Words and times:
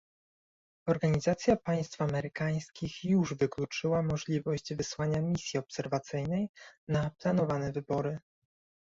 Organizacja 0.87 1.55
Państw 1.55 2.01
Amerykańskich 2.01 3.03
już 3.03 3.33
wykluczyła 3.33 4.01
możliwość 4.01 4.73
wysłania 4.75 5.21
misji 5.21 5.59
obserwacyjnej 5.59 6.49
na 6.87 7.09
planowane 7.09 7.71
wybory 7.71 8.19